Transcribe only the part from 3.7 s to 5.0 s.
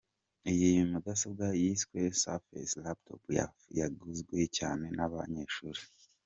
yaguzwe cyane